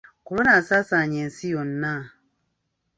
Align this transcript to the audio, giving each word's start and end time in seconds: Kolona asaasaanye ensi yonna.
Kolona 0.25 0.51
asaasaanye 0.59 1.17
ensi 1.25 1.45
yonna. 1.53 1.93